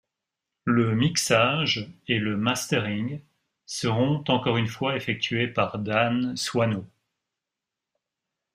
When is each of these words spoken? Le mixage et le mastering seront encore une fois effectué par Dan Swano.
Le 0.65 0.95
mixage 0.95 1.87
et 2.07 2.17
le 2.17 2.35
mastering 2.35 3.21
seront 3.67 4.23
encore 4.29 4.57
une 4.57 4.65
fois 4.67 4.95
effectué 4.95 5.45
par 5.45 5.77
Dan 5.77 6.35
Swano. 6.35 6.87